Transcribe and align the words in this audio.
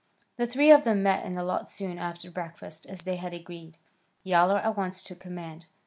The 0.37 0.47
three 0.47 0.71
of 0.71 0.83
them 0.83 1.03
met 1.03 1.23
in 1.27 1.35
the 1.35 1.43
lot 1.43 1.69
soon 1.69 1.99
after 1.99 2.31
breakfast, 2.31 2.87
as 2.87 3.03
they 3.03 3.17
had 3.17 3.35
agreed. 3.35 3.77
Yowler 4.23 4.57
at 4.57 4.75
once 4.75 5.03
took 5.03 5.19
command. 5.19 5.67